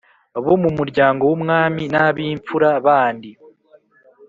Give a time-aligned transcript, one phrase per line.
[0.45, 3.29] bo mu muryango w’umwami, n’ab’imfura bandi